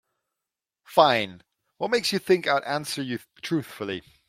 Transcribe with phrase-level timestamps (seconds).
[0.87, 1.43] Fine,
[1.77, 4.01] what makes you think I'd answer you truthfully?